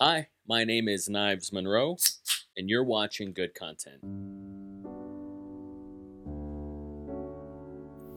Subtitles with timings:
[0.00, 1.98] Hi, my name is Knives Monroe,
[2.56, 4.00] and you're watching Good Content.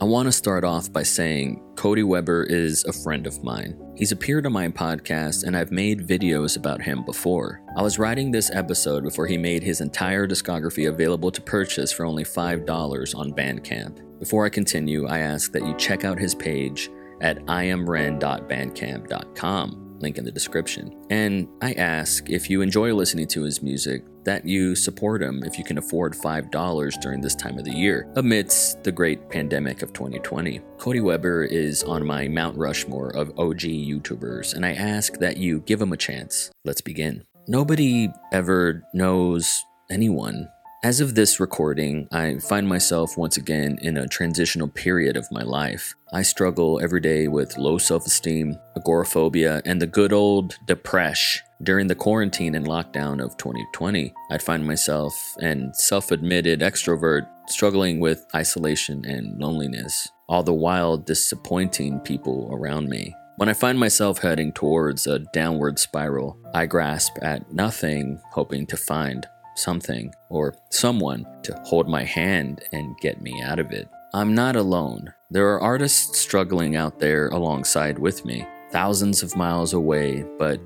[0.00, 3.78] I want to start off by saying Cody Weber is a friend of mine.
[3.94, 7.60] He's appeared on my podcast, and I've made videos about him before.
[7.76, 12.06] I was writing this episode before he made his entire discography available to purchase for
[12.06, 14.18] only $5 on Bandcamp.
[14.18, 16.88] Before I continue, I ask that you check out his page
[17.20, 20.94] at iamren.bandcamp.com link in the description.
[21.10, 25.56] And I ask if you enjoy listening to his music, that you support him if
[25.56, 29.92] you can afford $5 during this time of the year, amidst the great pandemic of
[29.92, 30.60] 2020.
[30.78, 35.60] Cody Weber is on my Mount Rushmore of OG YouTubers, and I ask that you
[35.60, 36.50] give him a chance.
[36.64, 37.24] Let's begin.
[37.46, 40.48] Nobody ever knows anyone
[40.82, 45.42] as of this recording, I find myself once again in a transitional period of my
[45.42, 45.94] life.
[46.12, 51.42] I struggle every day with low self esteem, agoraphobia, and the good old depression.
[51.62, 57.98] During the quarantine and lockdown of 2020, I'd find myself, an self admitted extrovert, struggling
[57.98, 63.14] with isolation and loneliness, all the while disappointing people around me.
[63.38, 68.78] When I find myself heading towards a downward spiral, I grasp at nothing, hoping to
[68.78, 69.26] find
[69.58, 73.88] something or someone to hold my hand and get me out of it.
[74.14, 75.12] I'm not alone.
[75.30, 80.60] There are artists struggling out there alongside with me, thousands of miles away, but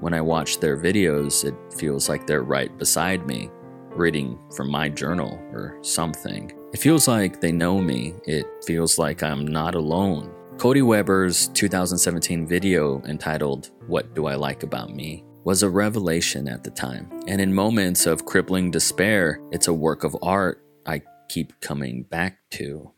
[0.00, 3.50] when I watch their videos, it feels like they're right beside me,
[3.90, 6.52] reading from my journal or something.
[6.72, 8.14] It feels like they know me.
[8.24, 10.32] It feels like I'm not alone.
[10.58, 15.24] Cody Weber's 2017 video entitled, What Do I Like About Me?
[15.44, 17.10] Was a revelation at the time.
[17.26, 22.38] And in moments of crippling despair, it's a work of art I keep coming back
[22.52, 22.92] to.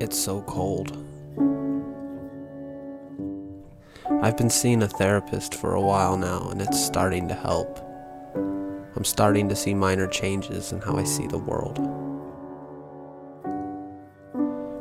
[0.00, 0.96] It's so cold.
[4.22, 7.78] I've been seeing a therapist for a while now, and it's starting to help.
[8.96, 11.78] I'm starting to see minor changes in how I see the world.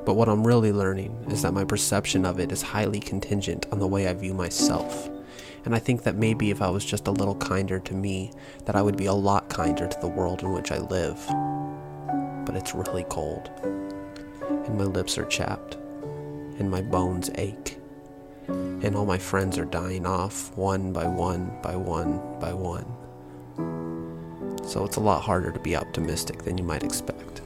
[0.08, 3.80] But what I'm really learning is that my perception of it is highly contingent on
[3.80, 5.10] the way I view myself.
[5.66, 8.32] And I think that maybe if I was just a little kinder to me,
[8.64, 11.22] that I would be a lot kinder to the world in which I live.
[12.46, 13.52] But it's really cold.
[14.46, 15.76] And my lips are chapped.
[15.76, 17.78] And my bones ache.
[18.48, 22.86] And all my friends are dying off one by one by one by one.
[24.66, 27.42] So it's a lot harder to be optimistic than you might expect.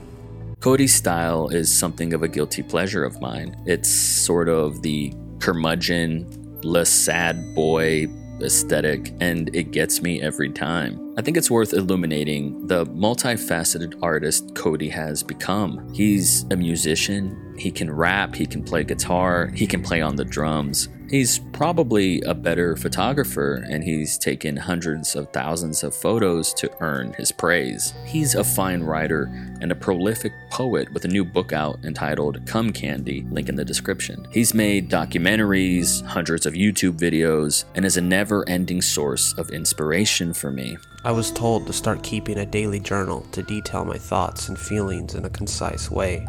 [0.61, 3.55] Cody's style is something of a guilty pleasure of mine.
[3.65, 8.05] It's sort of the curmudgeon, less sad boy
[8.39, 11.10] aesthetic, and it gets me every time.
[11.17, 15.93] I think it's worth illuminating the multifaceted artist Cody has become.
[15.93, 20.23] He's a musician, he can rap, he can play guitar, he can play on the
[20.23, 26.71] drums, He's probably a better photographer and he's taken hundreds of thousands of photos to
[26.79, 27.93] earn his praise.
[28.05, 29.23] He's a fine writer
[29.59, 33.65] and a prolific poet with a new book out entitled Come Candy, link in the
[33.65, 34.25] description.
[34.31, 40.33] He's made documentaries, hundreds of YouTube videos, and is a never ending source of inspiration
[40.33, 40.77] for me.
[41.03, 45.15] I was told to start keeping a daily journal to detail my thoughts and feelings
[45.15, 46.27] in a concise way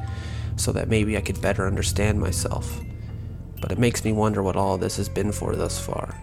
[0.56, 2.80] so that maybe I could better understand myself
[3.62, 6.18] but it makes me wonder what all this has been for thus far.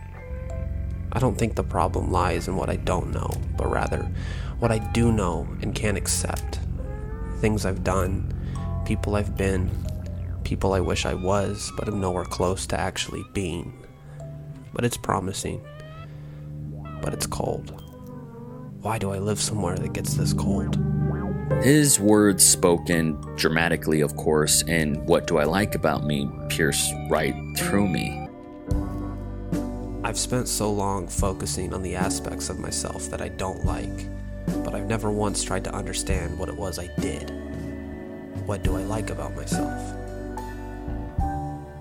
[1.12, 4.12] I don't think the problem lies in what I don't know, but rather
[4.60, 6.60] what I do know and can't accept.
[7.40, 8.32] Things I've done,
[8.86, 9.72] people I've been,
[10.44, 13.88] people I wish I was, but am nowhere close to actually being.
[14.74, 15.66] But it's promising.
[17.02, 17.89] But it's cold.
[18.82, 20.78] Why do I live somewhere that gets this cold?
[21.62, 27.36] His words spoken dramatically, of course, and what do I like about me pierce right
[27.58, 28.26] through me.
[30.02, 34.08] I've spent so long focusing on the aspects of myself that I don't like,
[34.64, 37.30] but I've never once tried to understand what it was I did.
[38.46, 39.94] What do I like about myself?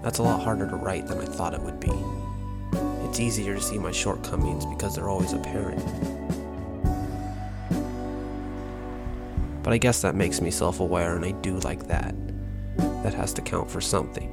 [0.03, 1.95] That's a lot harder to write than I thought it would be.
[3.09, 6.18] It's easier to see my shortcomings because they're always apparent.
[9.69, 12.15] But I guess that makes me self aware, and I do like that.
[13.03, 14.33] That has to count for something.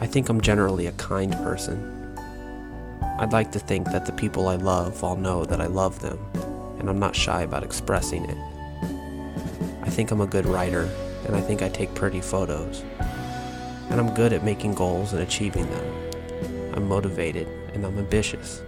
[0.00, 2.16] I think I'm generally a kind person.
[3.18, 6.18] I'd like to think that the people I love all know that I love them,
[6.78, 8.38] and I'm not shy about expressing it.
[9.82, 10.88] I think I'm a good writer,
[11.26, 12.82] and I think I take pretty photos.
[13.90, 16.72] And I'm good at making goals and achieving them.
[16.72, 18.62] I'm motivated, and I'm ambitious.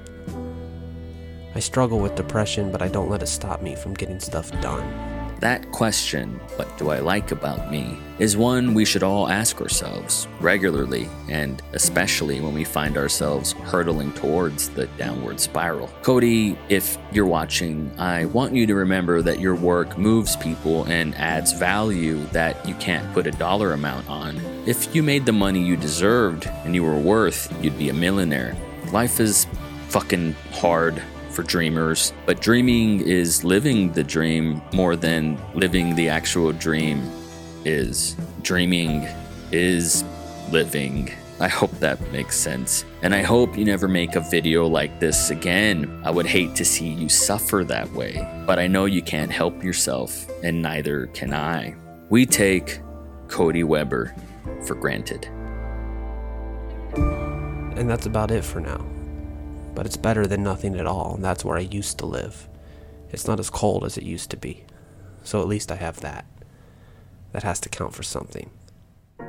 [1.55, 5.13] I struggle with depression, but I don't let it stop me from getting stuff done.
[5.41, 10.29] That question, what do I like about me, is one we should all ask ourselves
[10.39, 15.89] regularly, and especially when we find ourselves hurtling towards the downward spiral.
[16.03, 21.13] Cody, if you're watching, I want you to remember that your work moves people and
[21.17, 24.37] adds value that you can't put a dollar amount on.
[24.65, 28.57] If you made the money you deserved and you were worth, you'd be a millionaire.
[28.93, 29.49] Life is
[29.89, 31.03] fucking hard
[31.33, 37.03] for dreamers, but dreaming is living the dream more than living the actual dream
[37.65, 38.17] is.
[38.43, 39.09] Dreaming
[39.51, 40.05] is
[40.51, 41.11] living.
[41.41, 42.85] I hope that makes sense.
[43.03, 46.01] And I hope you never make a video like this again.
[46.05, 49.65] I would hate to see you suffer that way, but I know you can't help
[49.65, 51.75] yourself, and neither can I.
[52.11, 52.81] We take
[53.29, 54.15] Cody Weber
[54.65, 55.27] for granted.
[56.95, 58.87] And that's about it for now
[59.75, 62.49] but it's better than nothing at all, and that's where I used to live.
[63.11, 64.65] It's not as cold as it used to be,
[65.23, 66.25] so at least I have that.
[67.33, 68.51] That has to count for something.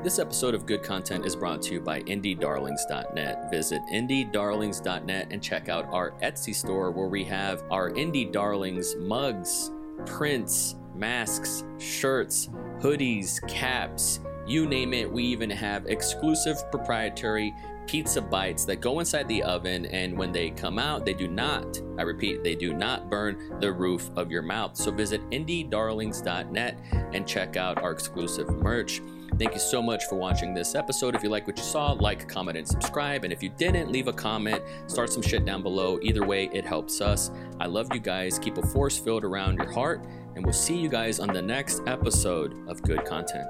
[0.03, 3.49] This episode of Good Content is brought to you by IndieDarlings.net.
[3.49, 9.71] Visit IndieDarlings.net and check out our Etsy store where we have our Indie Darlings mugs,
[10.05, 12.49] prints, masks, shirts,
[12.79, 15.09] hoodies, caps, you name it.
[15.09, 17.53] We even have exclusive proprietary
[17.87, 21.81] pizza bites that go inside the oven, and when they come out, they do not,
[21.97, 24.75] I repeat, they do not burn the roof of your mouth.
[24.75, 26.79] So visit indiedarlings.net
[27.13, 29.01] and check out our exclusive merch.
[29.39, 31.15] Thank you so much for watching this episode.
[31.15, 33.23] If you like what you saw, like, comment, and subscribe.
[33.23, 35.99] And if you didn't, leave a comment, start some shit down below.
[36.03, 37.31] Either way, it helps us.
[37.59, 38.37] I love you guys.
[38.37, 41.81] Keep a force field around your heart, and we'll see you guys on the next
[41.87, 43.47] episode of Good Content.